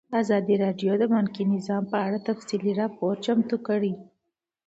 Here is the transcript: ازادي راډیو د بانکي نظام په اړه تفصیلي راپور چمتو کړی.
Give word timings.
ازادي 0.21 0.55
راډیو 0.63 0.91
د 0.97 1.03
بانکي 1.13 1.43
نظام 1.55 1.83
په 1.91 1.97
اړه 2.05 2.19
تفصیلي 2.29 2.71
راپور 2.81 3.13
چمتو 3.25 3.57
کړی. 3.67 3.93